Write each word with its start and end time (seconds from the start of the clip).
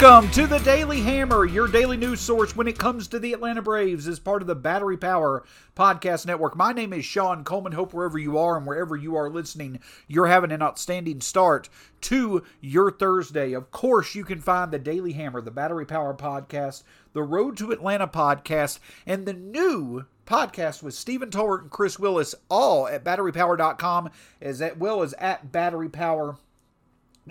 Welcome 0.00 0.30
to 0.30 0.46
the 0.46 0.58
Daily 0.60 1.02
Hammer, 1.02 1.44
your 1.44 1.68
daily 1.68 1.98
news 1.98 2.20
source 2.20 2.56
when 2.56 2.66
it 2.66 2.78
comes 2.78 3.06
to 3.08 3.18
the 3.18 3.34
Atlanta 3.34 3.60
Braves 3.60 4.08
as 4.08 4.18
part 4.18 4.40
of 4.40 4.48
the 4.48 4.54
Battery 4.54 4.96
Power 4.96 5.44
Podcast 5.76 6.24
Network. 6.24 6.56
My 6.56 6.72
name 6.72 6.94
is 6.94 7.04
Shawn 7.04 7.44
Coleman. 7.44 7.72
Hope 7.72 7.92
wherever 7.92 8.18
you 8.18 8.38
are 8.38 8.56
and 8.56 8.66
wherever 8.66 8.96
you 8.96 9.14
are 9.14 9.28
listening, 9.28 9.78
you're 10.08 10.28
having 10.28 10.52
an 10.52 10.62
outstanding 10.62 11.20
start 11.20 11.68
to 12.00 12.42
your 12.62 12.90
Thursday. 12.90 13.52
Of 13.52 13.72
course, 13.72 14.14
you 14.14 14.24
can 14.24 14.40
find 14.40 14.70
the 14.70 14.78
Daily 14.78 15.12
Hammer, 15.12 15.42
the 15.42 15.50
Battery 15.50 15.84
Power 15.84 16.14
Podcast, 16.14 16.82
the 17.12 17.22
Road 17.22 17.58
to 17.58 17.70
Atlanta 17.70 18.08
Podcast, 18.08 18.78
and 19.04 19.26
the 19.26 19.34
new 19.34 20.06
podcast 20.24 20.82
with 20.82 20.94
Stephen 20.94 21.28
Tolbert 21.28 21.60
and 21.60 21.70
Chris 21.70 21.98
Willis, 21.98 22.34
all 22.48 22.88
at 22.88 23.04
batterypower.com, 23.04 24.08
as 24.40 24.62
well 24.78 25.02
as 25.02 25.12
at 25.18 25.52
Battery 25.52 25.90
Power 25.90 26.38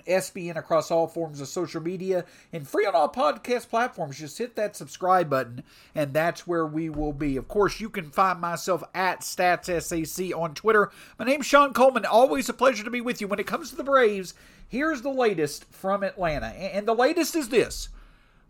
SBN 0.05 0.57
across 0.57 0.91
all 0.91 1.07
forms 1.07 1.41
of 1.41 1.47
social 1.47 1.81
media 1.81 2.25
and 2.51 2.67
free 2.67 2.85
on 2.85 2.95
all 2.95 3.11
podcast 3.11 3.69
platforms. 3.69 4.19
Just 4.19 4.37
hit 4.37 4.55
that 4.55 4.75
subscribe 4.75 5.29
button, 5.29 5.63
and 5.95 6.13
that's 6.13 6.47
where 6.47 6.65
we 6.65 6.89
will 6.89 7.13
be. 7.13 7.37
Of 7.37 7.47
course, 7.47 7.79
you 7.79 7.89
can 7.89 8.11
find 8.11 8.39
myself 8.39 8.83
at 8.93 9.21
StatsSAC 9.21 10.35
on 10.35 10.53
Twitter. 10.53 10.91
My 11.17 11.25
name's 11.25 11.45
Shawn 11.45 11.73
Coleman. 11.73 12.05
Always 12.05 12.49
a 12.49 12.53
pleasure 12.53 12.83
to 12.83 12.89
be 12.89 13.01
with 13.01 13.21
you. 13.21 13.27
When 13.27 13.39
it 13.39 13.47
comes 13.47 13.69
to 13.69 13.75
the 13.75 13.83
Braves, 13.83 14.33
here's 14.67 15.01
the 15.01 15.09
latest 15.09 15.65
from 15.65 16.03
Atlanta. 16.03 16.47
And 16.47 16.87
the 16.87 16.95
latest 16.95 17.35
is 17.35 17.49
this 17.49 17.89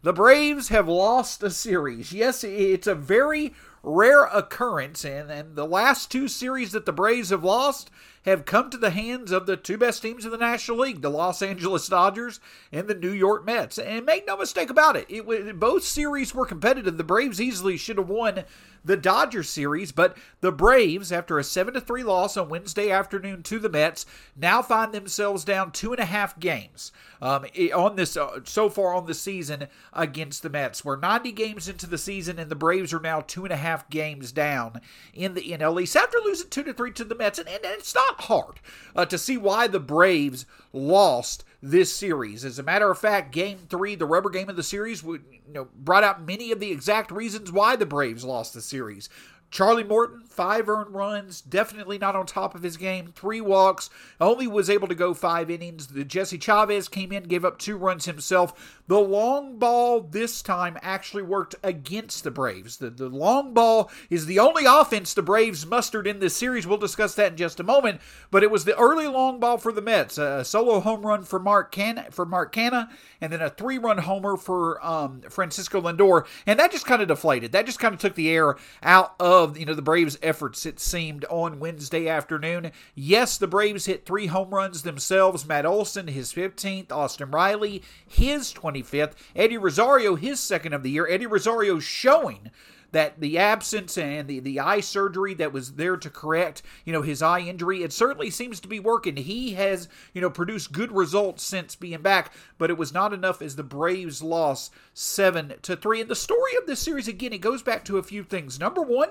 the 0.02 0.14
Braves 0.14 0.70
have 0.70 0.88
lost 0.88 1.44
a 1.44 1.50
series. 1.50 2.14
Yes, 2.14 2.44
it's 2.45 2.88
a 2.88 2.95
very 2.95 3.53
rare 3.83 4.25
occurrence, 4.25 5.05
and, 5.05 5.31
and 5.31 5.55
the 5.55 5.66
last 5.66 6.11
two 6.11 6.27
series 6.27 6.72
that 6.72 6.85
the 6.85 6.91
Braves 6.91 7.30
have 7.30 7.44
lost 7.44 7.89
have 8.25 8.45
come 8.45 8.69
to 8.69 8.77
the 8.77 8.89
hands 8.89 9.31
of 9.31 9.45
the 9.45 9.55
two 9.55 9.77
best 9.77 10.02
teams 10.02 10.25
in 10.25 10.31
the 10.31 10.38
National 10.38 10.80
League, 10.80 11.02
the 11.02 11.09
Los 11.09 11.41
Angeles 11.41 11.88
Dodgers 11.88 12.39
and 12.71 12.88
the 12.88 12.95
New 12.95 13.11
York 13.11 13.45
Mets. 13.45 13.77
And 13.77 14.05
make 14.05 14.27
no 14.27 14.38
mistake 14.38 14.69
about 14.69 14.95
it, 14.95 15.08
it 15.09 15.59
both 15.59 15.83
series 15.83 16.33
were 16.36 16.45
competitive. 16.45 16.97
The 16.97 17.03
Braves 17.03 17.39
easily 17.39 17.77
should 17.77 17.97
have 17.97 18.09
won 18.09 18.44
the 18.83 18.97
Dodgers 18.97 19.49
series, 19.49 19.91
but 19.91 20.17
the 20.41 20.52
Braves, 20.52 21.11
after 21.11 21.38
a 21.38 21.43
7 21.43 21.73
to 21.73 21.81
3 21.81 22.03
loss 22.03 22.38
on 22.38 22.49
Wednesday 22.49 22.91
afternoon 22.91 23.43
to 23.43 23.59
the 23.59 23.69
Mets, 23.69 24.05
now 24.38 24.61
find 24.61 24.93
themselves 24.93 25.43
down 25.43 25.71
two 25.71 25.91
and 25.91 25.99
a 25.99 26.05
half 26.05 26.39
games 26.39 26.91
um, 27.21 27.45
on 27.75 27.95
this 27.97 28.16
uh, 28.16 28.39
so 28.45 28.69
far 28.69 28.93
on 28.93 29.05
the 29.05 29.14
season 29.14 29.67
against 29.92 30.43
the 30.43 30.49
Mets. 30.49 30.86
We're 30.86 30.98
90 30.98 31.32
games 31.33 31.67
into 31.67 31.87
the 31.87 31.98
season, 31.98 32.39
and 32.39 32.49
the 32.49 32.55
Braves 32.55 32.93
are 32.93 33.02
now 33.02 33.21
two 33.21 33.43
and 33.43 33.53
a 33.53 33.58
half 33.58 33.68
games 33.89 34.31
down 34.31 34.81
in 35.13 35.33
the 35.33 35.41
NL 35.41 35.81
East 35.81 35.95
after 35.95 36.17
losing 36.23 36.49
2 36.49 36.63
to 36.63 36.73
3 36.73 36.91
to 36.91 37.03
the 37.03 37.15
Mets. 37.15 37.39
And, 37.39 37.47
and 37.47 37.59
it's 37.63 37.95
not 37.95 38.21
hard 38.21 38.59
uh, 38.95 39.05
to 39.05 39.17
see 39.17 39.37
why 39.37 39.67
the 39.67 39.80
Braves 39.80 40.45
lost 40.73 41.43
this 41.61 41.93
series. 41.93 42.45
As 42.45 42.59
a 42.59 42.63
matter 42.63 42.89
of 42.89 42.97
fact, 42.97 43.31
game 43.31 43.59
three, 43.69 43.95
the 43.95 44.05
rubber 44.05 44.29
game 44.29 44.49
of 44.49 44.55
the 44.55 44.63
series, 44.63 45.03
would, 45.03 45.23
you 45.47 45.53
know, 45.53 45.67
brought 45.75 46.03
out 46.03 46.25
many 46.25 46.52
of 46.52 46.59
the 46.59 46.71
exact 46.71 47.11
reasons 47.11 47.52
why 47.52 47.75
the 47.75 47.85
Braves 47.85 48.23
lost 48.23 48.53
the 48.53 48.61
series. 48.61 49.09
Charlie 49.52 49.83
Morton, 49.83 50.23
five 50.26 50.70
earned 50.70 50.93
runs, 50.93 51.42
definitely 51.42 51.98
not 51.98 52.15
on 52.15 52.26
top 52.26 52.54
of 52.54 52.61
his 52.61 52.77
game. 52.77 53.11
Three 53.15 53.42
walks, 53.42 53.89
only 54.21 54.45
was 54.45 54.70
able 54.70 54.87
to 54.87 54.95
go 54.95 55.14
five 55.14 55.49
innings. 55.49 55.87
The 55.87 56.05
Jesse 56.05 56.37
Chavez 56.37 56.87
came 56.87 57.11
in, 57.11 57.23
gave 57.23 57.43
up 57.43 57.58
two 57.58 57.76
runs 57.76 58.05
himself. 58.05 58.82
The 58.88 58.99
long 58.99 59.58
ball 59.58 60.02
this 60.02 60.42
time 60.43 60.77
actually 60.82 61.23
worked 61.23 61.55
against 61.64 62.23
the 62.23 62.32
Braves. 62.32 62.77
The, 62.77 62.92
the 62.92 63.09
long 63.09 63.54
ball 63.54 63.89
is 64.09 64.27
the 64.27 64.39
only 64.39 64.65
offense 64.65 65.14
the 65.14 65.23
Braves 65.23 65.65
mustered 65.65 66.05
in 66.05 66.20
this 66.20 66.36
series. 66.36 66.67
We'll 66.67 66.77
discuss 66.77 67.15
that 67.15 67.32
in 67.32 67.38
just 67.38 67.59
a 67.59 67.64
moment. 67.64 68.02
But 68.30 68.43
it 68.43 68.52
was 68.52 68.65
the 68.65 68.77
early 68.77 69.08
long 69.08 69.39
ball 69.39 69.58
for 69.58 69.71
the 69.71 69.82
Mets, 69.82 70.20
a 70.20 70.45
solo 70.45 70.80
home 70.80 71.05
run 71.05 71.23
for 71.23 71.39
Mark 71.39 71.73
Canha, 71.73 72.14
for 72.14 72.26
Mark 72.26 72.54
Canha, 72.54 72.89
and 73.20 73.33
then 73.33 73.42
a 73.42 73.49
three-run 73.49 73.99
homer 73.99 74.38
for 74.38 74.83
um, 74.86 75.21
Francisco 75.30 75.82
Lindor, 75.82 76.27
and 76.45 76.59
that 76.59 76.71
just 76.71 76.86
kind 76.86 77.02
of 77.02 77.08
deflated. 77.08 77.52
That 77.52 77.65
just 77.65 77.80
kind 77.80 77.93
of 77.93 77.99
took 77.99 78.15
the 78.15 78.30
air 78.30 78.55
out 78.83 79.15
of 79.20 79.39
you 79.48 79.66
know 79.66 79.73
the 79.73 79.82
Braves' 79.82 80.17
efforts. 80.22 80.66
It 80.66 80.80
seemed 80.80 81.26
on 81.26 81.60
Wednesday 81.60 82.08
afternoon. 82.08 82.72
Yes, 82.95 83.38
the 83.38 83.48
Braves 83.48 83.86
hit 83.86 84.05
three 84.05 84.27
home 84.27 84.54
runs 84.54 84.83
themselves. 84.83 85.45
Matt 85.45 85.66
Olson, 85.66 86.08
his 86.08 86.33
15th. 86.33 86.92
Austin 86.92 87.32
Riley, 87.32 87.83
his 88.08 88.54
25th. 88.54 89.14
Eddie 89.36 89.58
Rosario, 89.58 90.16
his 90.16 90.39
second 90.39 90.73
of 90.73 90.83
the 90.83 90.92
year. 90.92 91.08
Eddie 91.08 91.27
Rosario 91.27 91.80
showing 91.80 92.52
that 92.92 93.20
the 93.20 93.38
absence 93.38 93.98
and 93.98 94.27
the, 94.27 94.39
the 94.39 94.60
eye 94.60 94.80
surgery 94.80 95.33
that 95.36 95.54
was 95.54 95.73
there 95.73 95.98
to 95.98 96.10
correct, 96.10 96.61
you 96.86 96.94
know, 96.94 97.02
his 97.02 97.21
eye 97.21 97.39
injury, 97.39 97.83
it 97.83 97.94
certainly 97.94 98.30
seems 98.30 98.60
to 98.60 98.67
be 98.67 98.80
working. 98.80 99.16
He 99.16 99.54
has, 99.54 99.88
you 100.14 100.21
know, 100.21 100.30
produced 100.30 100.71
good 100.71 100.92
results 100.92 101.44
since 101.44 101.76
being 101.76 102.02
back, 102.02 102.33
but 102.58 102.70
it 102.70 102.77
was 102.77 102.94
not 102.94 103.14
enough 103.14 103.42
as 103.42 103.56
the 103.56 103.64
Braves 103.64 104.21
lost 104.21 104.73
seven 104.94 105.54
to 105.61 105.76
three. 105.76 106.02
And 106.02 106.10
the 106.10 106.16
story 106.16 106.56
of 106.60 106.66
this 106.66 106.80
series, 106.80 107.08
again, 107.08 107.33
it 107.33 107.42
goes 107.42 107.61
back 107.61 107.86
to 107.86 107.98
a 107.98 108.04
few 108.04 108.23
things. 108.23 108.60
Number 108.60 108.82
one, 108.82 109.10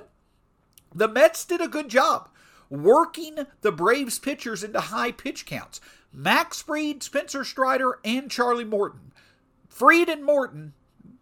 the 0.94 1.08
Mets 1.08 1.44
did 1.44 1.60
a 1.60 1.68
good 1.68 1.88
job 1.88 2.28
working 2.70 3.46
the 3.62 3.72
Braves 3.72 4.18
pitchers 4.18 4.62
into 4.62 4.80
high 4.80 5.12
pitch 5.12 5.46
counts. 5.46 5.80
Max 6.12 6.60
Fried, 6.62 7.02
Spencer 7.02 7.44
Strider, 7.44 7.98
and 8.04 8.30
Charlie 8.30 8.64
Morton. 8.64 9.12
Fried 9.68 10.08
and 10.08 10.24
Morton 10.24 10.74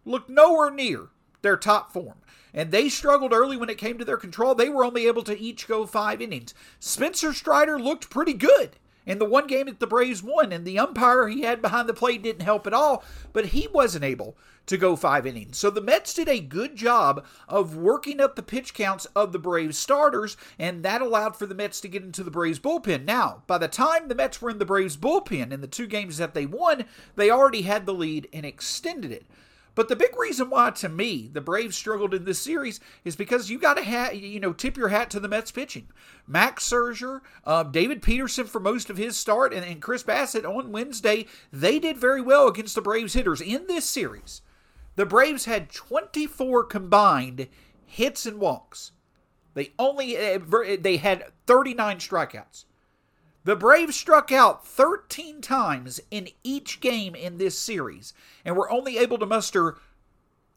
looked 0.05 0.29
nowhere 0.29 0.71
near 0.71 1.09
their 1.41 1.57
top 1.57 1.91
form 1.91 2.17
and 2.57 2.71
they 2.71 2.89
struggled 2.89 3.33
early 3.33 3.55
when 3.55 3.69
it 3.69 3.77
came 3.77 3.99
to 3.99 4.05
their 4.05 4.17
control. 4.17 4.55
They 4.55 4.67
were 4.67 4.83
only 4.83 5.05
able 5.05 5.21
to 5.23 5.39
each 5.39 5.67
go 5.67 5.85
five 5.85 6.21
innings. 6.21 6.55
Spencer 6.79 7.31
Strider 7.31 7.79
looked 7.79 8.09
pretty 8.09 8.33
good 8.33 8.71
in 9.05 9.19
the 9.19 9.25
one 9.25 9.45
game 9.45 9.67
that 9.67 9.79
the 9.79 9.85
Braves 9.87 10.23
won, 10.23 10.51
and 10.51 10.65
the 10.65 10.79
umpire 10.79 11.27
he 11.27 11.43
had 11.43 11.61
behind 11.61 11.87
the 11.87 11.93
plate 11.93 12.23
didn't 12.23 12.41
help 12.41 12.65
at 12.65 12.73
all, 12.73 13.03
but 13.31 13.47
he 13.47 13.67
wasn't 13.67 14.03
able 14.03 14.35
to 14.67 14.77
go 14.77 14.95
five 14.95 15.25
innings. 15.25 15.57
So 15.57 15.69
the 15.69 15.81
Mets 15.81 16.13
did 16.13 16.29
a 16.29 16.39
good 16.39 16.75
job 16.75 17.25
of 17.47 17.75
working 17.75 18.21
up 18.21 18.35
the 18.35 18.43
pitch 18.43 18.73
counts 18.73 19.05
of 19.07 19.31
the 19.31 19.39
Braves 19.39 19.77
starters, 19.77 20.37
and 20.59 20.83
that 20.83 21.01
allowed 21.01 21.35
for 21.35 21.45
the 21.45 21.55
Mets 21.55 21.81
to 21.81 21.87
get 21.87 22.03
into 22.03 22.23
the 22.23 22.31
Braves 22.31 22.59
bullpen. 22.59 23.05
Now, 23.05 23.43
by 23.47 23.57
the 23.57 23.67
time 23.67 24.07
the 24.07 24.15
Mets 24.15 24.41
were 24.41 24.49
in 24.49 24.59
the 24.59 24.65
Braves 24.65 24.97
bullpen 24.97 25.51
in 25.51 25.61
the 25.61 25.67
two 25.67 25.87
games 25.87 26.17
that 26.17 26.33
they 26.33 26.45
won, 26.45 26.85
they 27.15 27.31
already 27.31 27.63
had 27.63 27.85
the 27.85 27.93
lead 27.93 28.27
and 28.31 28.45
extended 28.45 29.11
it. 29.11 29.25
But 29.73 29.89
the 29.89 29.95
big 29.95 30.17
reason 30.17 30.49
why, 30.49 30.71
to 30.71 30.89
me, 30.89 31.29
the 31.31 31.39
Braves 31.39 31.77
struggled 31.77 32.11
in 32.15 32.25
this 32.25 32.39
series 32.39 32.79
is 33.05 33.15
because 33.15 33.51
you 33.51 33.59
got 33.59 33.75
to 33.75 33.83
have, 33.83 34.15
you 34.15 34.39
know, 34.39 34.51
tip 34.51 34.75
your 34.75 34.87
hat 34.87 35.11
to 35.11 35.19
the 35.19 35.27
Mets 35.27 35.51
pitching. 35.51 35.87
Max 36.25 36.67
Scherzer, 36.67 37.21
uh, 37.43 37.61
David 37.61 38.01
Peterson 38.01 38.47
for 38.47 38.59
most 38.59 38.89
of 38.89 38.97
his 38.97 39.15
start, 39.17 39.53
and, 39.53 39.63
and 39.63 39.79
Chris 39.79 40.01
Bassitt 40.01 40.45
on 40.45 40.71
Wednesday, 40.71 41.27
they 41.53 41.77
did 41.77 41.95
very 41.95 42.21
well 42.21 42.47
against 42.47 42.73
the 42.73 42.81
Braves 42.81 43.13
hitters 43.13 43.39
in 43.39 43.67
this 43.67 43.85
series. 43.85 44.41
The 44.97 45.05
Braves 45.05 45.45
had 45.45 45.71
24 45.71 46.63
combined 46.63 47.47
hits 47.85 48.25
and 48.25 48.39
walks. 48.39 48.93
They 49.53 49.71
only 49.77 50.17
uh, 50.17 50.39
they 50.79 50.97
had 50.97 51.31
39 51.45 51.99
strikeouts. 51.99 52.65
The 53.43 53.55
Braves 53.55 53.95
struck 53.95 54.31
out 54.31 54.65
13 54.67 55.39
times 55.39 56.01
in 56.09 56.29
each 56.43 56.81
game 56.81 57.13
in 57.13 57.37
this 57.37 57.57
series 57.57 58.13
and 58.43 58.57
were 58.57 58.71
only 58.71 58.97
able 58.97 59.19
to 59.19 59.27
muster 59.27 59.77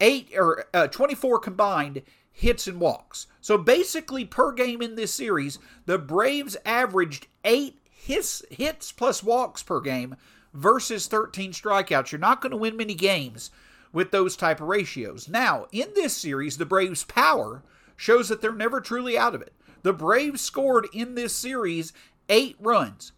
eight 0.00 0.32
or 0.34 0.64
uh, 0.72 0.86
24 0.86 1.38
combined 1.38 2.00
hits 2.32 2.66
and 2.66 2.80
walks. 2.80 3.26
So 3.42 3.58
basically, 3.58 4.24
per 4.24 4.52
game 4.52 4.80
in 4.80 4.94
this 4.94 5.12
series, 5.12 5.58
the 5.84 5.98
Braves 5.98 6.56
averaged 6.64 7.26
eight 7.44 7.78
hits, 7.90 8.42
hits 8.50 8.90
plus 8.90 9.22
walks 9.22 9.62
per 9.62 9.82
game 9.82 10.16
versus 10.54 11.08
13 11.08 11.52
strikeouts. 11.52 12.10
You're 12.10 12.18
not 12.18 12.40
going 12.40 12.52
to 12.52 12.56
win 12.56 12.78
many 12.78 12.94
games 12.94 13.50
with 13.92 14.10
those 14.10 14.36
type 14.36 14.60
of 14.60 14.68
ratios. 14.68 15.28
Now, 15.28 15.66
in 15.72 15.88
this 15.94 16.16
series, 16.16 16.58
the 16.58 16.66
Braves' 16.66 17.04
power 17.04 17.62
shows 17.96 18.28
that 18.28 18.40
they're 18.40 18.52
never 18.52 18.80
truly 18.80 19.18
out 19.18 19.34
of 19.34 19.42
it. 19.42 19.52
The 19.82 19.92
Braves 19.92 20.40
scored 20.40 20.88
in 20.92 21.14
this 21.14 21.34
series 21.34 21.92
eight 22.28 22.56
runs. 22.60 23.12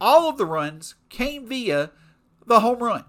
All 0.00 0.28
of 0.28 0.38
the 0.38 0.46
runs 0.46 0.94
came 1.08 1.46
via 1.46 1.90
the 2.46 2.60
home 2.60 2.78
run. 2.82 3.04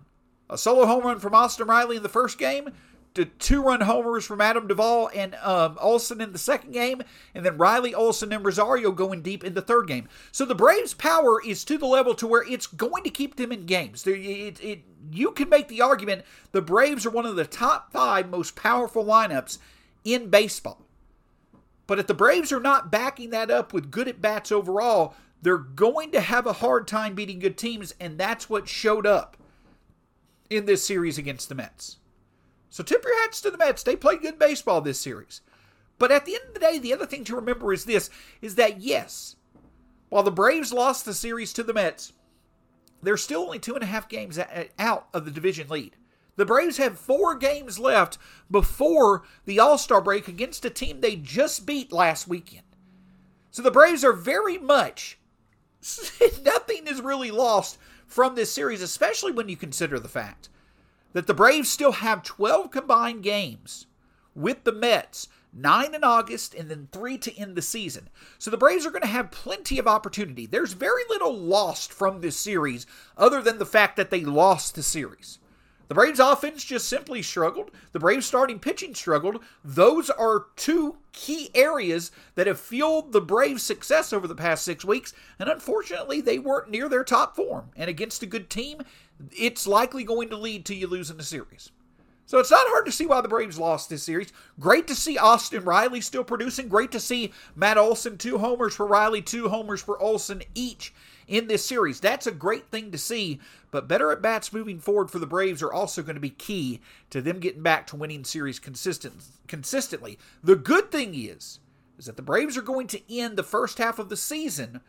A 0.49 0.57
solo 0.57 0.85
home 0.85 1.03
run 1.05 1.19
from 1.19 1.33
Austin 1.33 1.67
Riley 1.67 1.97
in 1.97 2.03
the 2.03 2.09
first 2.09 2.38
game, 2.38 2.71
two 3.13 3.61
run 3.61 3.81
homers 3.81 4.25
from 4.25 4.41
Adam 4.41 4.67
Duvall 4.67 5.09
and 5.13 5.35
um, 5.35 5.77
Olson 5.81 6.21
in 6.21 6.31
the 6.31 6.39
second 6.39 6.71
game, 6.71 7.01
and 7.35 7.45
then 7.45 7.57
Riley, 7.57 7.93
Olson, 7.93 8.31
and 8.31 8.45
Rosario 8.45 8.91
going 8.91 9.21
deep 9.21 9.43
in 9.43 9.53
the 9.53 9.61
third 9.61 9.87
game. 9.87 10.07
So 10.31 10.45
the 10.45 10.55
Braves' 10.55 10.93
power 10.93 11.41
is 11.45 11.63
to 11.65 11.77
the 11.77 11.85
level 11.85 12.13
to 12.15 12.27
where 12.27 12.43
it's 12.47 12.67
going 12.67 13.03
to 13.03 13.09
keep 13.09 13.35
them 13.35 13.51
in 13.51 13.65
games. 13.65 14.05
It, 14.07 14.63
it, 14.63 14.81
you 15.11 15.31
can 15.31 15.49
make 15.49 15.67
the 15.67 15.81
argument 15.81 16.23
the 16.51 16.61
Braves 16.61 17.05
are 17.05 17.11
one 17.11 17.25
of 17.25 17.35
the 17.35 17.45
top 17.45 17.91
five 17.91 18.29
most 18.29 18.55
powerful 18.55 19.03
lineups 19.03 19.57
in 20.03 20.29
baseball. 20.29 20.85
But 21.87 21.99
if 21.99 22.07
the 22.07 22.13
Braves 22.13 22.51
are 22.51 22.59
not 22.59 22.91
backing 22.91 23.31
that 23.31 23.51
up 23.51 23.73
with 23.73 23.91
good 23.91 24.07
at 24.07 24.21
bats 24.21 24.51
overall, 24.51 25.15
they're 25.41 25.57
going 25.57 26.11
to 26.11 26.21
have 26.21 26.45
a 26.45 26.53
hard 26.53 26.87
time 26.87 27.15
beating 27.15 27.39
good 27.39 27.57
teams, 27.57 27.93
and 27.99 28.17
that's 28.17 28.49
what 28.49 28.69
showed 28.69 29.05
up 29.05 29.35
in 30.49 30.65
this 30.65 30.85
series 30.85 31.17
against 31.17 31.49
the 31.49 31.55
Mets. 31.55 31.97
So 32.71 32.83
tip 32.83 33.03
your 33.03 33.21
hats 33.21 33.41
to 33.41 33.51
the 33.51 33.57
Mets. 33.57 33.83
They 33.83 33.97
played 33.97 34.21
good 34.21 34.39
baseball 34.39 34.79
this 34.79 35.00
series. 35.00 35.41
But 36.00 36.09
at 36.09 36.25
the 36.25 36.35
end 36.35 36.45
of 36.47 36.53
the 36.53 36.59
day, 36.59 36.79
the 36.79 36.94
other 36.94 37.06
thing 37.06 37.25
to 37.25 37.35
remember 37.35 37.71
is 37.73 37.85
this 37.85 38.09
is 38.41 38.56
that 38.56 38.79
yes, 38.79 39.35
while 40.09 40.23
the 40.23 40.31
Braves 40.31 40.71
lost 40.71 41.03
the 41.03 41.13
series 41.13 41.51
to 41.53 41.63
the 41.63 41.73
Mets, 41.73 42.13
they're 43.03 43.18
still 43.18 43.41
only 43.41 43.59
two 43.59 43.75
and 43.75 43.83
a 43.83 43.88
half 43.88 44.07
games 44.07 44.39
out 44.79 45.07
of 45.13 45.25
the 45.25 45.31
division 45.31 45.68
lead. 45.68 45.97
The 46.38 46.45
Braves 46.45 46.77
have 46.77 46.97
four 46.97 47.35
games 47.35 47.77
left 47.77 48.18
before 48.50 49.23
the 49.44 49.59
All 49.59 49.77
Star 49.77 50.01
break 50.01 50.29
against 50.29 50.63
a 50.63 50.69
team 50.69 51.01
they 51.01 51.18
just 51.18 51.65
beat 51.65 51.91
last 51.91 52.27
weekend. 52.27 52.63
So 53.51 53.62
the 53.62 53.69
Braves 53.69 54.06
are 54.06 54.13
very 54.13 54.57
much, 54.57 55.19
nothing 56.41 56.88
is 56.88 57.01
really 57.01 57.31
lost 57.31 57.77
from 58.07 58.35
this 58.35 58.51
series, 58.51 58.81
especially 58.81 59.33
when 59.33 59.50
you 59.50 59.57
consider 59.57 60.00
the 60.00 60.07
fact 60.07 60.47
that 61.13 61.27
the 61.27 61.33
Braves 61.33 61.69
still 61.69 61.93
have 61.93 62.23
12 62.23 62.71
combined 62.71 63.23
games 63.23 63.87
with 64.33 64.63
the 64.63 64.71
Mets, 64.71 65.27
nine 65.53 65.93
in 65.93 66.03
August, 66.03 66.53
and 66.53 66.69
then 66.69 66.87
three 66.91 67.17
to 67.17 67.35
end 67.37 67.55
the 67.55 67.61
season. 67.61 68.09
So 68.37 68.49
the 68.49 68.57
Braves 68.57 68.85
are 68.85 68.91
going 68.91 69.01
to 69.01 69.07
have 69.07 69.31
plenty 69.31 69.77
of 69.77 69.87
opportunity. 69.87 70.45
There's 70.45 70.73
very 70.73 71.03
little 71.09 71.37
lost 71.37 71.91
from 71.91 72.21
this 72.21 72.37
series 72.37 72.85
other 73.17 73.41
than 73.41 73.57
the 73.57 73.65
fact 73.65 73.97
that 73.97 74.09
they 74.09 74.21
lost 74.21 74.75
the 74.75 74.83
series. 74.83 75.39
The 75.91 75.95
Braves 75.95 76.21
offense 76.21 76.63
just 76.63 76.88
simply 76.88 77.21
struggled. 77.21 77.69
The 77.91 77.99
Braves 77.99 78.25
starting 78.25 78.59
pitching 78.59 78.95
struggled. 78.95 79.43
Those 79.61 80.09
are 80.09 80.45
two 80.55 80.95
key 81.11 81.49
areas 81.53 82.13
that 82.35 82.47
have 82.47 82.61
fueled 82.61 83.11
the 83.11 83.19
Braves' 83.19 83.63
success 83.63 84.13
over 84.13 84.25
the 84.25 84.33
past 84.33 84.63
six 84.63 84.85
weeks, 84.85 85.11
and 85.38 85.49
unfortunately, 85.49 86.21
they 86.21 86.39
weren't 86.39 86.71
near 86.71 86.88
their 86.88 87.03
top 87.03 87.35
form. 87.35 87.71
And 87.75 87.89
against 87.89 88.23
a 88.23 88.25
good 88.25 88.49
team, 88.49 88.83
it's 89.33 89.67
likely 89.67 90.05
going 90.05 90.29
to 90.29 90.38
lead 90.38 90.63
to 90.67 90.75
you 90.75 90.88
losing 90.88 91.17
the 91.17 91.23
series. 91.23 91.71
So 92.25 92.39
it's 92.39 92.51
not 92.51 92.68
hard 92.68 92.85
to 92.85 92.91
see 92.91 93.06
why 93.06 93.19
the 93.21 93.27
Braves 93.27 93.59
lost 93.59 93.89
this 93.89 94.03
series. 94.03 94.31
Great 94.59 94.88
to 94.88 94.95
see 94.95 95.18
Austin 95.18 95.65
Riley 95.65 96.00
still 96.00 96.23
producing. 96.23 96.69
Great 96.69 96.91
to 96.91 97.00
see 97.00 97.33
Matt 97.56 97.77
Olson, 97.77 98.18
two 98.18 98.38
homers 98.38 98.73
for 98.73 98.85
Riley, 98.85 99.21
two 99.21 99.50
homers 99.50 99.81
for 99.81 100.01
Olson 100.01 100.41
each 100.56 100.94
in 101.27 101.47
this 101.47 101.65
series. 101.65 102.00
That's 102.00 102.27
a 102.27 102.31
great 102.31 102.69
thing 102.71 102.91
to 102.91 102.97
see, 102.97 103.39
but 103.69 103.88
better 103.88 104.12
at 104.12 104.21
bats 104.21 104.53
moving 104.53 104.79
forward 104.79 105.12
for 105.12 105.19
the 105.19 105.25
Braves 105.25 105.62
are 105.62 105.73
also 105.73 106.01
going 106.01 106.15
to 106.15 106.21
be 106.21 106.29
key 106.29 106.79
to 107.09 107.21
them 107.21 107.39
getting 107.39 107.63
back 107.63 107.88
to 107.88 107.95
winning 107.95 108.23
series 108.23 108.59
consistent, 108.59 109.15
consistently. 109.47 110.18
The 110.44 110.56
good 110.56 110.91
thing 110.91 111.15
is, 111.15 111.59
is 111.97 112.06
that 112.06 112.15
the 112.15 112.21
Braves 112.21 112.57
are 112.57 112.62
going 112.62 112.88
to 112.88 113.13
end 113.13 113.38
the 113.38 113.44
first 113.44 113.77
half 113.77 114.00
of 114.00 114.09
the 114.09 114.18
season 114.18 114.81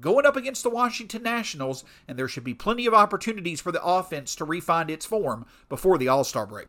going 0.00 0.26
up 0.26 0.36
against 0.36 0.62
the 0.62 0.70
Washington 0.70 1.22
Nationals, 1.22 1.84
and 2.06 2.18
there 2.18 2.28
should 2.28 2.44
be 2.44 2.54
plenty 2.54 2.86
of 2.86 2.94
opportunities 2.94 3.60
for 3.60 3.72
the 3.72 3.82
offense 3.82 4.36
to 4.36 4.44
refine 4.44 4.90
its 4.90 5.06
form 5.06 5.46
before 5.68 5.98
the 5.98 6.08
All 6.08 6.24
Star 6.24 6.46
break. 6.46 6.68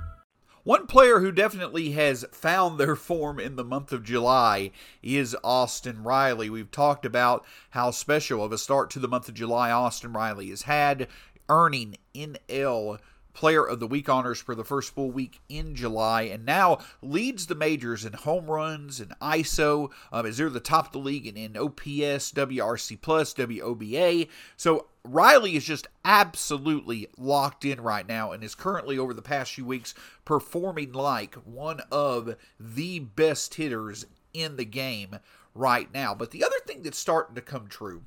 One 0.63 0.85
player 0.85 1.21
who 1.21 1.31
definitely 1.31 1.93
has 1.93 2.23
found 2.31 2.79
their 2.79 2.95
form 2.95 3.39
in 3.39 3.55
the 3.55 3.63
month 3.63 3.91
of 3.91 4.03
July 4.03 4.69
is 5.01 5.35
Austin 5.43 6.03
Riley. 6.03 6.51
We've 6.51 6.69
talked 6.69 7.03
about 7.03 7.43
how 7.71 7.89
special 7.89 8.43
of 8.43 8.51
a 8.51 8.59
start 8.59 8.91
to 8.91 8.99
the 8.99 9.07
month 9.07 9.27
of 9.27 9.33
July 9.33 9.71
Austin 9.71 10.13
Riley 10.13 10.49
has 10.51 10.63
had, 10.63 11.07
earning 11.49 11.97
NL 12.13 12.99
Player 13.33 13.63
of 13.63 13.79
the 13.79 13.87
Week 13.87 14.09
honors 14.09 14.41
for 14.41 14.55
the 14.55 14.63
first 14.63 14.93
full 14.93 15.11
week 15.11 15.39
in 15.49 15.75
July, 15.75 16.23
and 16.23 16.45
now 16.45 16.79
leads 17.01 17.47
the 17.47 17.55
majors 17.55 18.05
in 18.05 18.13
home 18.13 18.45
runs 18.47 18.99
and 18.99 19.13
ISO. 19.21 19.91
Um, 20.11 20.25
is 20.25 20.37
they're 20.37 20.49
the 20.49 20.59
top 20.59 20.87
of 20.87 20.91
the 20.91 20.99
league 20.99 21.27
in, 21.27 21.37
in 21.37 21.57
OPS, 21.57 22.31
WRC 22.31 23.01
plus, 23.01 23.33
WOBA. 23.33 24.27
So 24.57 24.87
Riley 25.03 25.55
is 25.55 25.65
just 25.65 25.87
absolutely 26.05 27.07
locked 27.17 27.65
in 27.65 27.81
right 27.81 28.07
now, 28.07 28.31
and 28.31 28.43
is 28.43 28.55
currently 28.55 28.97
over 28.97 29.13
the 29.13 29.21
past 29.21 29.53
few 29.53 29.65
weeks 29.65 29.93
performing 30.25 30.91
like 30.91 31.35
one 31.35 31.81
of 31.91 32.35
the 32.59 32.99
best 32.99 33.55
hitters 33.55 34.05
in 34.33 34.57
the 34.57 34.65
game 34.65 35.17
right 35.55 35.93
now. 35.93 36.13
But 36.15 36.31
the 36.31 36.43
other 36.43 36.59
thing 36.65 36.83
that's 36.83 36.97
starting 36.97 37.35
to 37.35 37.41
come 37.41 37.67
true 37.67 38.03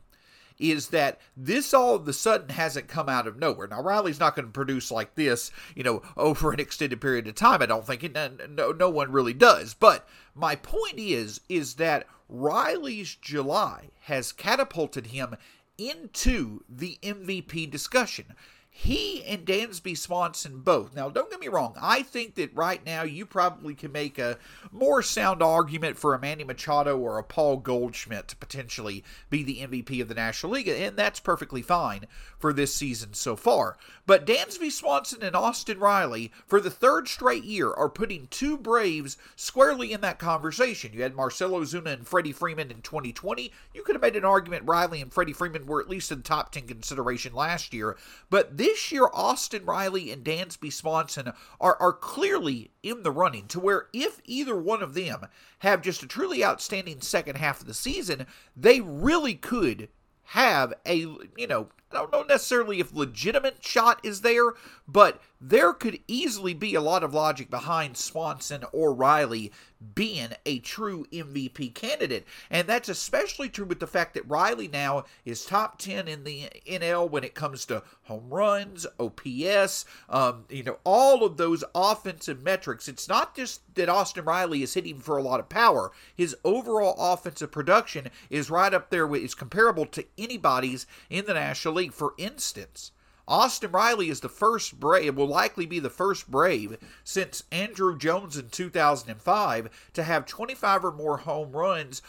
is 0.58 0.88
that 0.88 1.20
this 1.37 1.75
all 1.75 1.94
of 1.94 2.06
a 2.06 2.12
sudden 2.12 2.49
hasn't 2.50 2.88
come 2.88 3.08
out 3.08 3.26
of 3.26 3.38
nowhere. 3.38 3.66
Now 3.66 3.82
Riley's 3.82 4.20
not 4.20 4.37
going 4.37 4.46
to 4.46 4.52
produce 4.52 4.90
like 4.90 5.14
this, 5.14 5.50
you 5.75 5.82
know, 5.82 6.02
over 6.16 6.52
an 6.52 6.61
extended 6.61 7.00
period 7.00 7.26
of 7.26 7.34
time. 7.34 7.62
I 7.62 7.66
don't 7.66 7.87
think 7.87 8.04
it, 8.04 8.14
no 8.50 8.73
no 8.73 8.90
one 8.90 9.12
really 9.12 9.34
does. 9.34 9.75
But 9.75 10.08
my 10.34 10.56
point 10.56 10.99
is 10.99 11.40
is 11.49 11.75
that 11.75 12.06
Riley's 12.28 13.14
July 13.16 13.90
has 14.02 14.32
catapulted 14.32 15.08
him 15.08 15.37
into 15.76 16.61
the 16.68 16.99
MVP 17.02 17.70
discussion. 17.70 18.34
He 18.76 19.23
and 19.25 19.47
Dansby 19.47 19.97
Swanson 19.97 20.59
both. 20.59 20.97
Now, 20.97 21.09
don't 21.09 21.31
get 21.31 21.38
me 21.38 21.47
wrong. 21.47 21.76
I 21.81 22.02
think 22.02 22.35
that 22.35 22.54
right 22.57 22.85
now 22.85 23.04
you 23.04 23.25
probably 23.25 23.73
can 23.76 23.93
make 23.93 24.19
a 24.19 24.37
more 24.73 25.00
sound 25.00 25.45
argument 25.45 25.97
for 25.97 26.12
a 26.12 26.19
Manny 26.19 26.43
Machado 26.43 26.99
or 26.99 27.16
a 27.16 27.23
Paul 27.23 27.59
Goldschmidt 27.59 28.26
to 28.28 28.37
potentially 28.37 29.04
be 29.31 29.45
the 29.45 29.61
MVP 29.61 30.02
of 30.02 30.09
the 30.09 30.14
National 30.14 30.54
League, 30.54 30.66
and 30.66 30.97
that's 30.97 31.21
perfectly 31.21 31.62
fine 31.62 32.07
for 32.37 32.52
this 32.52 32.75
season 32.75 33.14
so 33.14 33.37
far. 33.37 33.76
But 34.07 34.26
Dansby 34.26 34.73
Swanson 34.73 35.23
and 35.23 35.37
Austin 35.37 35.78
Riley, 35.78 36.33
for 36.45 36.61
the 36.61 36.69
third 36.69 37.07
straight 37.07 37.45
year, 37.45 37.73
are 37.73 37.88
putting 37.88 38.26
two 38.26 38.59
Braves 38.59 39.16
squarely 39.37 39.93
in 39.93 40.00
that 40.00 40.19
conversation. 40.19 40.93
You 40.93 41.02
had 41.02 41.14
Marcell 41.14 41.52
Ozuna 41.52 41.93
and 41.93 42.09
Freddie 42.09 42.33
Freeman 42.33 42.73
in 42.73 42.83
2020. 42.83 43.52
You 43.73 43.85
could 43.85 43.95
have 43.95 44.02
made 44.02 44.16
an 44.16 44.25
argument 44.25 44.66
Riley 44.66 45.00
and 45.00 45.12
Freddie 45.12 45.33
Freeman 45.33 45.64
were 45.64 45.81
at 45.81 45.88
least 45.88 46.11
in 46.11 46.23
top 46.23 46.50
10 46.50 46.66
consideration 46.66 47.33
last 47.35 47.73
year. 47.73 47.97
But 48.28 48.57
this 48.57 48.63
year, 48.92 49.09
Austin 49.12 49.64
Riley 49.64 50.11
and 50.11 50.25
Dansby 50.25 50.73
Swanson 50.73 51.33
are, 51.61 51.76
are 51.80 51.92
clearly 51.92 52.71
in 52.83 53.02
the 53.02 53.11
running 53.11 53.47
to 53.49 53.61
where 53.61 53.87
if 53.92 54.21
either 54.25 54.56
one 54.56 54.83
of 54.83 54.94
them 54.94 55.26
have 55.61 55.83
just 55.83 56.02
a 56.02 56.06
truly 56.06 56.44
outstanding 56.44 57.00
second 57.00 57.37
half 57.37 57.61
of 57.61 57.66
the 57.66 57.75
season, 57.75 58.26
they 58.56 58.80
really 58.80 59.35
could 59.35 59.88
have 60.28 60.73
a, 60.87 60.99
you 61.37 61.47
know, 61.47 61.68
I 61.96 62.00
don't 62.00 62.12
know 62.12 62.22
necessarily 62.22 62.80
if 62.80 62.94
legitimate 62.94 63.64
shot 63.64 64.00
is 64.02 64.20
there, 64.20 64.52
but 64.86 65.20
there 65.40 65.72
could 65.74 66.00
easily 66.08 66.54
be 66.54 66.74
a 66.74 66.80
lot 66.80 67.04
of 67.04 67.12
logic 67.12 67.50
behind 67.50 67.96
Swanson 67.96 68.64
or 68.72 68.94
Riley 68.94 69.52
being 69.94 70.30
a 70.46 70.58
true 70.60 71.06
MVP 71.12 71.74
candidate. 71.74 72.26
And 72.50 72.66
that's 72.66 72.88
especially 72.88 73.50
true 73.50 73.66
with 73.66 73.80
the 73.80 73.86
fact 73.86 74.14
that 74.14 74.28
Riley 74.28 74.68
now 74.68 75.04
is 75.24 75.44
top 75.44 75.78
10 75.78 76.08
in 76.08 76.24
the 76.24 76.48
NL 76.66 77.10
when 77.10 77.24
it 77.24 77.34
comes 77.34 77.66
to 77.66 77.82
home 78.04 78.30
runs, 78.30 78.86
OPS, 78.98 79.84
um, 80.08 80.44
you 80.48 80.62
know, 80.62 80.78
all 80.84 81.24
of 81.24 81.36
those 81.36 81.64
offensive 81.74 82.42
metrics. 82.42 82.88
It's 82.88 83.08
not 83.08 83.36
just 83.36 83.62
that 83.74 83.88
Austin 83.88 84.24
Riley 84.24 84.62
is 84.62 84.74
hitting 84.74 84.98
for 84.98 85.18
a 85.18 85.22
lot 85.22 85.40
of 85.40 85.48
power. 85.48 85.92
His 86.14 86.36
overall 86.44 86.94
offensive 86.98 87.50
production 87.50 88.08
is 88.30 88.50
right 88.50 88.72
up 88.72 88.90
there 88.90 89.06
with 89.06 89.22
is 89.22 89.34
comparable 89.34 89.86
to 89.86 90.04
anybody's 90.16 90.86
in 91.10 91.26
the 91.26 91.34
National 91.34 91.74
League. 91.74 91.84
For 91.91 92.14
instance, 92.19 92.93
Austin 93.26 93.73
Riley 93.73 94.11
is 94.11 94.21
the 94.21 94.29
first 94.29 94.79
Brave, 94.79 95.17
will 95.17 95.26
likely 95.26 95.64
be 95.64 95.79
the 95.79 95.91
first 95.91 96.31
Brave 96.31 96.76
since 97.05 97.45
Andruw 97.50 97.97
Jones 97.97 98.37
in 98.37 98.50
2005 98.50 99.91
to 99.95 100.03
have 100.03 100.26
25 100.26 100.85
or 100.85 100.93
more 100.93 101.19
home 101.19 101.53
runs 101.53 102.03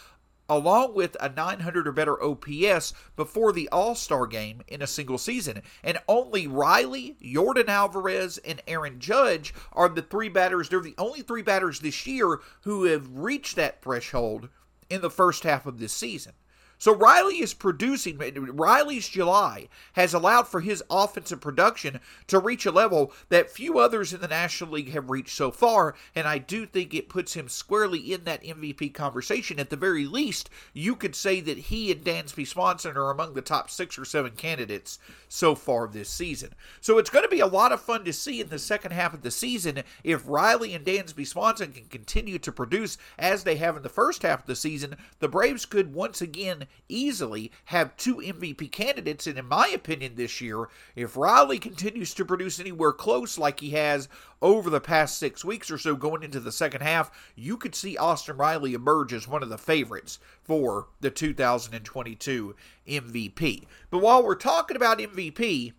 along 0.50 0.94
with 0.94 1.16
a 1.20 1.30
900 1.30 1.88
or 1.88 1.92
better 1.92 2.22
OPS 2.22 2.94
before 3.16 3.52
the 3.52 3.70
All 3.70 3.96
Star 3.96 4.28
game 4.28 4.62
in 4.68 4.82
a 4.82 4.88
single 4.88 5.18
season. 5.18 5.62
And 5.84 6.00
only 6.08 6.48
Riley, 6.48 7.18
Yordan 7.22 7.68
Alvarez, 7.68 8.38
and 8.40 8.62
Aaron 8.68 9.00
Judge 9.00 9.54
are 9.74 9.90
the 9.90 10.02
three 10.02 10.30
batters. 10.30 10.70
They're 10.70 10.82
the 10.82 10.96
only 10.98 11.22
three 11.22 11.42
batters 11.42 11.80
this 11.80 12.06
year 12.06 12.40
who 12.62 12.84
have 12.84 13.10
reached 13.10 13.56
that 13.56 13.82
threshold 13.82 14.50
in 14.90 15.02
the 15.02 15.10
first 15.10 15.44
half 15.44 15.66
of 15.66 15.80
this 15.80 15.94
season. 15.94 16.34
So 16.78 16.94
Riley 16.94 17.36
is 17.36 17.54
producing, 17.54 18.18
Riley's 18.18 19.08
July 19.08 19.70
has 19.94 20.14
allowed 20.14 20.48
for 20.48 20.62
his 20.62 20.84
offensive 20.90 21.42
production 21.42 22.00
to 22.28 22.40
reach 22.40 22.66
a 22.66 22.72
level 22.72 23.14
that 23.30 23.50
few 23.50 23.80
others 23.80 24.14
in 24.14 24.22
the 24.22 24.28
National 24.28 24.72
League 24.72 24.92
have 24.92 25.10
reached 25.10 25.36
so 25.36 25.52
far, 25.52 25.96
and 26.14 26.28
I 26.28 26.38
do 26.38 26.66
think 26.66 26.94
it 26.94 27.10
puts 27.10 27.34
him 27.34 27.48
squarely 27.48 28.14
in 28.14 28.24
that 28.26 28.44
MVP 28.44 28.94
conversation. 28.94 29.60
At 29.60 29.70
the 29.70 29.78
very 29.78 30.06
least, 30.06 30.50
you 30.74 30.96
could 30.96 31.16
say 31.16 31.40
that 31.42 31.58
he 31.58 31.92
and 31.92 32.04
Dansby 32.04 32.48
Swanson 32.48 32.98
are 32.98 33.10
among 33.10 33.34
the 33.34 33.42
top 33.42 33.70
six 33.70 33.98
or 33.98 34.06
seven 34.06 34.32
candidates 34.32 35.00
so 35.28 35.56
far 35.56 35.88
this 35.88 36.10
season. 36.10 36.54
So 36.82 36.98
it's 36.98 37.10
going 37.10 37.24
to 37.24 37.30
be 37.30 37.40
a 37.40 37.48
lot 37.48 37.72
of 37.72 37.82
fun 37.82 38.04
to 38.06 38.14
see 38.14 38.42
in 38.42 38.50
the 38.50 38.60
second 38.60 38.92
half 38.92 39.14
of 39.14 39.22
the 39.22 39.32
season 39.32 39.84
if 40.04 40.28
Riley 40.28 40.74
and 40.74 40.86
Dansby 40.86 41.26
Swanson 41.26 41.72
can 41.72 41.86
continue 41.86 42.40
to 42.40 42.52
produce 42.52 42.98
as 43.18 43.44
they 43.44 43.56
have 43.58 43.78
in 43.78 43.84
the 43.84 43.90
first 43.90 44.24
half 44.24 44.42
of 44.42 44.46
the 44.46 44.56
season. 44.56 44.96
The 45.20 45.30
Braves 45.30 45.66
could 45.66 45.94
once 45.94 46.22
again 46.22 46.65
easily 46.90 47.52
have 47.66 47.96
two 47.98 48.18
MVP 48.18 48.72
candidates. 48.72 49.28
And 49.28 49.38
in 49.38 49.48
my 49.48 49.68
opinion, 49.74 50.16
this 50.16 50.42
year, 50.42 50.68
if 50.96 51.18
Riley 51.18 51.60
continues 51.60 52.14
to 52.16 52.26
produce 52.26 52.60
anywhere 52.60 52.94
close 52.94 53.38
like 53.38 53.60
he 53.60 53.72
has 53.72 54.10
over 54.42 54.70
the 54.70 54.82
past 54.82 55.18
six 55.18 55.44
weeks 55.44 55.72
or 55.72 55.78
so 55.78 55.96
going 55.96 56.24
into 56.24 56.40
the 56.40 56.52
second 56.52 56.82
half, 56.82 57.12
you 57.36 57.58
could 57.58 57.76
see 57.76 57.98
Austin 57.98 58.38
Riley 58.38 58.74
emerge 58.74 59.14
as 59.14 59.28
one 59.28 59.44
of 59.44 59.50
the 59.50 59.58
favorites 59.58 60.20
for 60.44 60.88
the 61.02 61.10
2022 61.10 62.56
MVP. 62.88 63.66
But 63.90 64.00
while 64.00 64.24
we're 64.24 64.36
talking 64.36 64.76
about 64.76 65.00
MVP, 65.00 65.74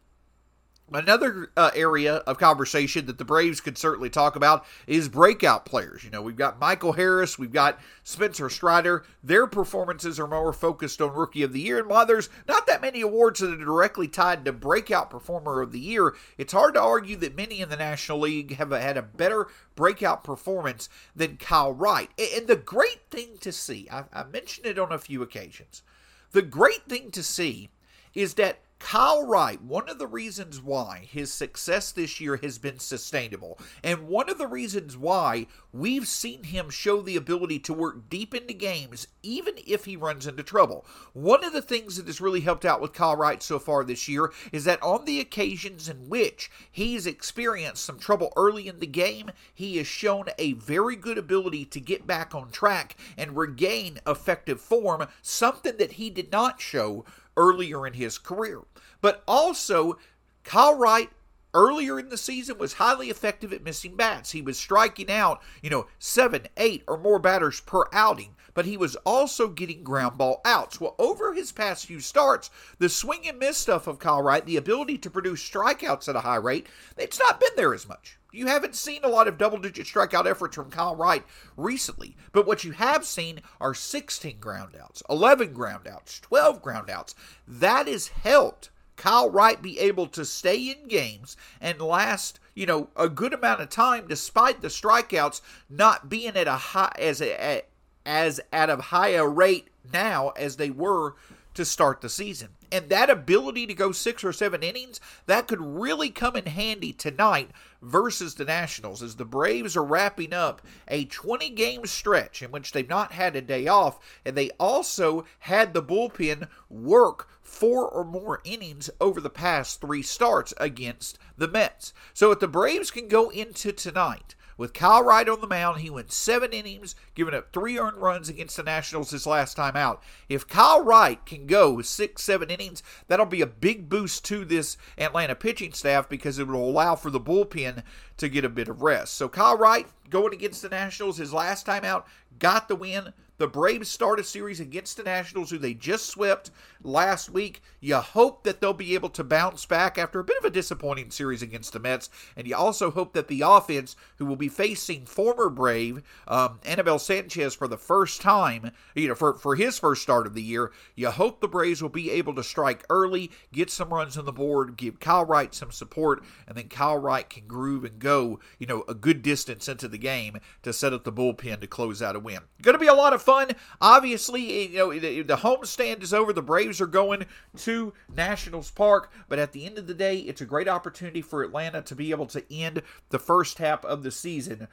Another 0.92 1.50
uh, 1.56 1.72
area 1.74 2.16
of 2.18 2.38
conversation 2.38 3.06
that 3.06 3.18
the 3.18 3.24
Braves 3.24 3.60
could 3.60 3.76
certainly 3.76 4.08
talk 4.08 4.36
about 4.36 4.64
is 4.86 5.08
breakout 5.08 5.64
players. 5.64 6.04
You 6.04 6.10
know, 6.10 6.22
we've 6.22 6.36
got 6.36 6.60
Michael 6.60 6.92
Harris, 6.92 7.36
we've 7.36 7.52
got 7.52 7.80
Spencer 8.04 8.48
Strider. 8.48 9.04
Their 9.20 9.48
performances 9.48 10.20
are 10.20 10.28
more 10.28 10.52
focused 10.52 11.02
on 11.02 11.12
Rookie 11.12 11.42
of 11.42 11.52
the 11.52 11.60
Year. 11.60 11.80
And 11.80 11.88
while 11.88 12.06
there's 12.06 12.30
not 12.46 12.68
that 12.68 12.80
many 12.80 13.00
awards 13.00 13.40
that 13.40 13.50
are 13.50 13.56
directly 13.64 14.06
tied 14.06 14.44
to 14.44 14.52
Breakout 14.52 15.10
Performer 15.10 15.60
of 15.60 15.72
the 15.72 15.80
Year, 15.80 16.14
it's 16.38 16.52
hard 16.52 16.74
to 16.74 16.80
argue 16.80 17.16
that 17.16 17.36
many 17.36 17.60
in 17.60 17.68
the 17.68 17.76
National 17.76 18.20
League 18.20 18.54
have 18.54 18.70
had 18.70 18.96
a 18.96 19.02
better 19.02 19.48
breakout 19.74 20.22
performance 20.22 20.88
than 21.16 21.36
Kyle 21.36 21.72
Wright. 21.72 22.10
And 22.16 22.46
the 22.46 22.54
great 22.54 23.10
thing 23.10 23.38
to 23.40 23.50
see, 23.50 23.88
I, 23.90 24.04
I 24.12 24.22
mentioned 24.22 24.66
it 24.66 24.78
on 24.78 24.92
a 24.92 24.98
few 24.98 25.20
occasions, 25.20 25.82
the 26.30 26.42
great 26.42 26.84
thing 26.88 27.10
to 27.10 27.24
see 27.24 27.70
is 28.14 28.34
that 28.34 28.60
Kyle 28.78 29.26
Wright, 29.26 29.60
one 29.62 29.88
of 29.88 29.98
the 29.98 30.06
reasons 30.06 30.60
why 30.60 31.08
his 31.10 31.32
success 31.32 31.90
this 31.90 32.20
year 32.20 32.36
has 32.36 32.58
been 32.58 32.78
sustainable, 32.78 33.58
and 33.82 34.06
one 34.06 34.28
of 34.28 34.36
the 34.36 34.46
reasons 34.46 34.98
why 34.98 35.46
we've 35.72 36.06
seen 36.06 36.44
him 36.44 36.68
show 36.68 37.00
the 37.00 37.16
ability 37.16 37.58
to 37.58 37.72
work 37.72 38.08
deep 38.10 38.34
into 38.34 38.52
games, 38.52 39.08
even 39.22 39.54
if 39.66 39.86
he 39.86 39.96
runs 39.96 40.26
into 40.26 40.42
trouble. 40.42 40.84
One 41.14 41.42
of 41.42 41.54
the 41.54 41.62
things 41.62 41.96
that 41.96 42.06
has 42.06 42.20
really 42.20 42.42
helped 42.42 42.66
out 42.66 42.80
with 42.80 42.92
Kyle 42.92 43.16
Wright 43.16 43.42
so 43.42 43.58
far 43.58 43.82
this 43.82 44.08
year 44.08 44.30
is 44.52 44.64
that 44.64 44.82
on 44.82 45.04
the 45.04 45.20
occasions 45.20 45.88
in 45.88 46.08
which 46.08 46.50
he's 46.70 47.06
experienced 47.06 47.84
some 47.84 47.98
trouble 47.98 48.32
early 48.36 48.68
in 48.68 48.78
the 48.78 48.86
game, 48.86 49.30
he 49.54 49.78
has 49.78 49.86
shown 49.86 50.26
a 50.38 50.52
very 50.52 50.96
good 50.96 51.18
ability 51.18 51.64
to 51.64 51.80
get 51.80 52.06
back 52.06 52.34
on 52.34 52.50
track 52.50 52.96
and 53.16 53.36
regain 53.36 54.00
effective 54.06 54.60
form, 54.60 55.08
something 55.22 55.78
that 55.78 55.92
he 55.92 56.10
did 56.10 56.30
not 56.30 56.60
show 56.60 57.04
earlier 57.36 57.86
in 57.86 57.94
his 57.94 58.18
career. 58.18 58.62
But 59.00 59.22
also, 59.26 59.98
Kyle 60.44 60.76
Wright 60.76 61.10
earlier 61.54 61.98
in 61.98 62.10
the 62.10 62.18
season 62.18 62.58
was 62.58 62.74
highly 62.74 63.08
effective 63.08 63.52
at 63.52 63.64
missing 63.64 63.96
bats. 63.96 64.32
He 64.32 64.42
was 64.42 64.58
striking 64.58 65.10
out, 65.10 65.42
you 65.62 65.70
know, 65.70 65.86
seven, 65.98 66.42
eight, 66.56 66.84
or 66.86 66.98
more 66.98 67.18
batters 67.18 67.60
per 67.60 67.84
outing, 67.92 68.35
but 68.56 68.64
he 68.64 68.78
was 68.78 68.96
also 69.04 69.48
getting 69.48 69.84
ground 69.84 70.16
ball 70.16 70.40
outs. 70.46 70.80
Well, 70.80 70.96
over 70.98 71.34
his 71.34 71.52
past 71.52 71.84
few 71.84 72.00
starts, 72.00 72.48
the 72.78 72.88
swing 72.88 73.28
and 73.28 73.38
miss 73.38 73.58
stuff 73.58 73.86
of 73.86 73.98
Kyle 73.98 74.22
Wright, 74.22 74.44
the 74.46 74.56
ability 74.56 74.96
to 74.96 75.10
produce 75.10 75.46
strikeouts 75.46 76.08
at 76.08 76.16
a 76.16 76.20
high 76.20 76.36
rate, 76.36 76.66
it's 76.96 77.18
not 77.18 77.38
been 77.38 77.50
there 77.54 77.74
as 77.74 77.86
much. 77.86 78.18
You 78.32 78.46
haven't 78.46 78.74
seen 78.74 79.04
a 79.04 79.08
lot 79.08 79.28
of 79.28 79.36
double 79.36 79.58
digit 79.58 79.86
strikeout 79.86 80.24
efforts 80.24 80.56
from 80.56 80.70
Kyle 80.70 80.96
Wright 80.96 81.22
recently, 81.58 82.16
but 82.32 82.46
what 82.46 82.64
you 82.64 82.72
have 82.72 83.04
seen 83.04 83.42
are 83.60 83.74
16 83.74 84.38
groundouts, 84.38 85.02
11 85.10 85.52
groundouts, 85.54 86.18
12 86.22 86.62
groundouts. 86.62 87.14
That 87.46 87.86
has 87.88 88.08
helped 88.08 88.70
Kyle 88.96 89.28
Wright 89.28 89.60
be 89.60 89.78
able 89.80 90.06
to 90.06 90.24
stay 90.24 90.70
in 90.70 90.88
games 90.88 91.36
and 91.60 91.78
last, 91.78 92.40
you 92.54 92.64
know, 92.64 92.88
a 92.96 93.10
good 93.10 93.34
amount 93.34 93.60
of 93.60 93.68
time 93.68 94.06
despite 94.08 94.62
the 94.62 94.68
strikeouts 94.68 95.42
not 95.68 96.08
being 96.08 96.36
at 96.36 96.48
a 96.48 96.52
high 96.52 96.94
as 96.98 97.20
a, 97.20 97.62
as 98.06 98.40
at 98.52 98.70
a 98.70 98.76
higher 98.76 99.28
rate 99.28 99.68
now 99.92 100.30
as 100.30 100.56
they 100.56 100.70
were 100.70 101.16
to 101.54 101.64
start 101.64 102.00
the 102.00 102.08
season. 102.08 102.50
And 102.70 102.88
that 102.88 103.10
ability 103.10 103.66
to 103.66 103.74
go 103.74 103.92
six 103.92 104.22
or 104.22 104.32
seven 104.32 104.62
innings, 104.62 105.00
that 105.26 105.48
could 105.48 105.60
really 105.60 106.10
come 106.10 106.36
in 106.36 106.46
handy 106.46 106.92
tonight 106.92 107.50
versus 107.80 108.34
the 108.34 108.44
Nationals 108.44 109.02
as 109.02 109.16
the 109.16 109.24
Braves 109.24 109.76
are 109.76 109.84
wrapping 109.84 110.32
up 110.32 110.60
a 110.88 111.04
20 111.06 111.50
game 111.50 111.86
stretch 111.86 112.42
in 112.42 112.50
which 112.50 112.72
they've 112.72 112.88
not 112.88 113.12
had 113.12 113.36
a 113.36 113.40
day 113.40 113.66
off. 113.66 113.98
And 114.24 114.36
they 114.36 114.50
also 114.58 115.24
had 115.40 115.72
the 115.72 115.82
bullpen 115.82 116.48
work 116.68 117.28
four 117.40 117.88
or 117.88 118.04
more 118.04 118.40
innings 118.44 118.90
over 119.00 119.20
the 119.20 119.30
past 119.30 119.80
three 119.80 120.02
starts 120.02 120.52
against 120.58 121.18
the 121.38 121.48
Mets. 121.48 121.94
So 122.12 122.32
if 122.32 122.40
the 122.40 122.48
Braves 122.48 122.90
can 122.90 123.08
go 123.08 123.30
into 123.30 123.72
tonight 123.72 124.34
with 124.56 124.72
Kyle 124.72 125.02
Wright 125.02 125.28
on 125.28 125.40
the 125.40 125.46
mound, 125.46 125.80
he 125.80 125.90
went 125.90 126.12
seven 126.12 126.52
innings, 126.52 126.94
giving 127.14 127.34
up 127.34 127.52
three 127.52 127.78
earned 127.78 127.98
runs 127.98 128.28
against 128.28 128.56
the 128.56 128.62
Nationals 128.62 129.10
his 129.10 129.26
last 129.26 129.54
time 129.54 129.76
out. 129.76 130.02
If 130.28 130.48
Kyle 130.48 130.82
Wright 130.82 131.24
can 131.26 131.46
go 131.46 131.82
six, 131.82 132.22
seven 132.22 132.50
innings, 132.50 132.82
that'll 133.08 133.26
be 133.26 133.42
a 133.42 133.46
big 133.46 133.88
boost 133.88 134.24
to 134.26 134.44
this 134.44 134.76
Atlanta 134.96 135.34
pitching 135.34 135.72
staff 135.72 136.08
because 136.08 136.38
it 136.38 136.46
will 136.46 136.68
allow 136.68 136.94
for 136.94 137.10
the 137.10 137.20
bullpen 137.20 137.82
to 138.16 138.28
get 138.28 138.44
a 138.44 138.48
bit 138.48 138.68
of 138.68 138.82
rest. 138.82 139.14
So 139.14 139.28
Kyle 139.28 139.58
Wright, 139.58 139.86
going 140.08 140.32
against 140.32 140.62
the 140.62 140.68
Nationals 140.68 141.18
his 141.18 141.32
last 141.32 141.66
time 141.66 141.84
out, 141.84 142.06
got 142.38 142.68
the 142.68 142.76
win. 142.76 143.12
The 143.38 143.46
Braves 143.46 143.90
start 143.90 144.18
a 144.18 144.24
series 144.24 144.60
against 144.60 144.96
the 144.96 145.02
Nationals, 145.02 145.50
who 145.50 145.58
they 145.58 145.74
just 145.74 146.06
swept 146.06 146.50
last 146.82 147.28
week. 147.28 147.60
You 147.80 147.96
hope 147.96 148.44
that 148.44 148.62
they'll 148.62 148.72
be 148.72 148.94
able 148.94 149.10
to 149.10 149.22
bounce 149.22 149.66
back 149.66 149.98
after 149.98 150.20
a 150.20 150.24
bit 150.24 150.38
of 150.38 150.46
a 150.46 150.50
disappointing 150.50 151.10
series 151.10 151.42
against 151.42 151.74
the 151.74 151.78
Mets. 151.78 152.08
And 152.34 152.46
you 152.46 152.56
also 152.56 152.90
hope 152.90 153.12
that 153.12 153.28
the 153.28 153.42
offense, 153.42 153.94
who 154.16 154.24
will 154.24 154.36
be 154.36 154.48
facing 154.48 155.04
former 155.04 155.50
Brave 155.50 156.02
um, 156.26 156.60
Anibal 156.64 156.98
Sanchez 156.98 157.54
for 157.54 157.68
the 157.68 157.76
first 157.76 158.22
time, 158.22 158.70
you 158.94 159.08
know, 159.08 159.14
for, 159.14 159.34
for 159.34 159.54
his 159.54 159.78
first 159.78 160.00
start 160.00 160.26
of 160.26 160.32
the 160.32 160.42
year, 160.42 160.72
you 160.94 161.10
hope 161.10 161.42
the 161.42 161.48
Braves 161.48 161.82
will 161.82 161.90
be 161.90 162.10
able 162.12 162.34
to 162.36 162.42
strike 162.42 162.86
early, 162.88 163.30
get 163.52 163.70
some 163.70 163.92
runs 163.92 164.16
on 164.16 164.24
the 164.24 164.32
board, 164.32 164.78
give 164.78 164.98
Kyle 164.98 165.26
Wright 165.26 165.54
some 165.54 165.70
support, 165.70 166.24
and 166.48 166.56
then 166.56 166.68
Kyle 166.68 166.96
Wright 166.96 167.28
can 167.28 167.46
groove 167.46 167.84
and 167.84 167.98
go, 167.98 168.40
you 168.58 168.66
know, 168.66 168.82
a 168.88 168.94
good 168.94 169.20
distance 169.20 169.68
into 169.68 169.88
the 169.88 169.98
game 169.98 170.38
to 170.62 170.72
set 170.72 170.94
up 170.94 171.04
the 171.04 171.12
bullpen 171.12 171.60
to 171.60 171.66
close 171.66 172.00
out 172.00 172.16
a 172.16 172.18
win. 172.18 172.40
Going 172.62 172.74
to 172.74 172.78
be 172.78 172.86
a 172.86 172.94
lot 172.94 173.12
of 173.12 173.25
fun. 173.26 173.50
Obviously, 173.80 174.50
eh, 174.50 174.68
you 174.70 174.78
know, 174.78 174.98
the, 174.98 175.22
the 175.22 175.36
homestand 175.36 176.02
is 176.02 176.14
over. 176.14 176.32
The 176.32 176.40
Braves 176.40 176.80
are 176.80 176.86
going 176.86 177.26
to 177.58 177.92
Nationals 178.14 178.70
Park, 178.70 179.12
but 179.28 179.38
at 179.38 179.52
the 179.52 179.66
end 179.66 179.76
of 179.76 179.86
the 179.86 179.94
day, 179.94 180.18
it's 180.18 180.40
a 180.40 180.46
great 180.46 180.68
opportunity 180.68 181.20
for 181.20 181.42
Atlanta 181.42 181.82
to 181.82 181.94
be 181.94 182.12
able 182.12 182.26
to 182.26 182.54
end 182.54 182.82
the 183.10 183.18
first 183.18 183.58
half 183.58 183.84
of 183.84 184.04
the 184.04 184.10
season 184.10 184.68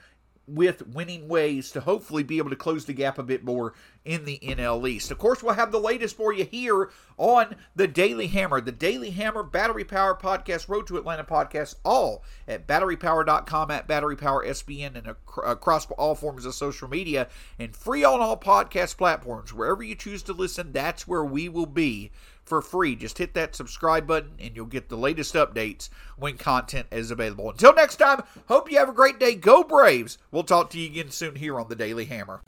with 0.48 0.88
winning 0.88 1.28
ways 1.28 1.72
to 1.72 1.82
hopefully 1.82 2.24
be 2.24 2.38
able 2.38 2.50
to 2.50 2.56
close 2.56 2.86
the 2.86 2.94
gap 2.94 3.18
a 3.18 3.24
bit 3.24 3.44
more 3.44 3.74
in 4.04 4.26
the 4.26 4.40
NL 4.44 4.88
East. 4.90 5.12
Of 5.12 5.18
course, 5.18 5.42
we'll 5.42 5.54
have 5.54 5.72
the 5.72 5.80
latest 5.80 6.18
for 6.18 6.34
you 6.34 6.44
here 6.44 6.90
on 7.18 7.56
the 7.76 7.88
Daily 7.88 8.28
Hammer, 8.28 8.60
the 8.60 8.72
Daily 8.72 9.12
Hammer 9.12 9.44
Battery 9.44 9.86
Power 9.86 10.16
Podcast, 10.16 10.68
Road 10.68 10.88
to 10.88 10.98
Atlanta 10.98 11.24
Podcast, 11.24 11.76
all 11.86 12.24
at 12.48 12.68
batterypower.com, 12.68 13.72
at 13.72 13.88
Battery 13.88 14.18
Power 14.18 14.46
SBN, 14.46 14.98
and 14.98 15.16
across 15.46 15.90
all 15.92 16.16
forms 16.16 16.46
of 16.46 16.54
social 16.54 16.90
media, 16.90 17.30
and 17.58 17.76
free 17.76 18.04
on 18.04 18.20
all 18.20 18.38
podcast 18.38 18.98
platforms. 18.98 19.54
Wherever 19.54 19.84
you 19.84 19.96
choose 19.96 20.24
to 20.24 20.34
listen, 20.34 20.74
that's 20.74 21.08
where 21.08 21.24
we 21.24 21.48
will 21.48 21.66
be 21.66 22.12
for 22.46 22.62
free. 22.62 22.96
Just 22.96 23.18
hit 23.18 23.34
that 23.34 23.56
subscribe 23.56 24.08
button 24.08 24.34
and 24.40 24.56
you'll 24.56 24.66
get 24.66 24.90
the 24.90 24.98
latest 24.98 25.34
updates 25.36 25.90
when 26.18 26.38
content 26.38 26.88
is 26.92 27.12
available. 27.12 27.50
Until 27.50 27.74
next 27.74 27.98
time, 27.98 28.24
hope 28.48 28.72
you 28.72 28.78
have 28.78 28.90
a 28.90 28.94
great 28.94 29.20
day. 29.20 29.36
Go 29.36 29.64
Braves. 29.64 30.18
We'll 30.32 30.44
talk 30.44 30.70
to 30.72 30.80
you 30.80 30.88
again 30.88 31.12
soon 31.12 31.36
here 31.36 31.60
on 31.60 31.70
the 31.70 31.76
Daily 31.76 32.06
Hammer. 32.06 32.42